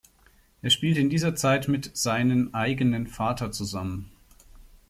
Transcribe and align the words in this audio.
Er 0.63 0.71
spielte 0.71 0.99
in 0.99 1.11
dieser 1.11 1.35
Zeit 1.35 1.67
mit 1.67 1.95
seinen 1.95 2.55
eigenen 2.55 3.05
Vater 3.05 3.51
zusammen. 3.51 4.09